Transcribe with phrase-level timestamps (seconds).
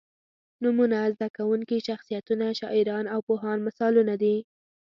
[0.63, 4.35] نومونه، زده کوونکي، شخصیتونه، شاعران او پوهان مثالونه دي.